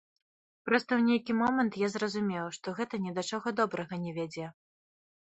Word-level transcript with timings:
Проста, 0.67 0.91
у 1.01 1.03
нейкі 1.09 1.35
момант 1.41 1.77
я 1.81 1.89
зразумеў, 1.95 2.45
што 2.57 2.73
гэта 2.79 3.01
ні 3.05 3.11
да 3.19 3.25
чаго 3.33 3.47
добрага 3.61 4.01
не 4.07 4.15
вядзе. 4.17 4.47